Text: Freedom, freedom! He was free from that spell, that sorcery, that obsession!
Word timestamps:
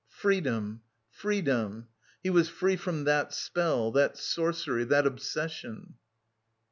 Freedom, 0.09 0.81
freedom! 1.11 1.87
He 2.23 2.31
was 2.31 2.49
free 2.49 2.75
from 2.75 3.03
that 3.03 3.35
spell, 3.35 3.91
that 3.91 4.17
sorcery, 4.17 4.83
that 4.85 5.05
obsession! 5.05 5.93